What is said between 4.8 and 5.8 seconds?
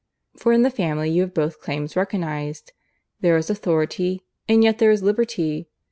is liberty.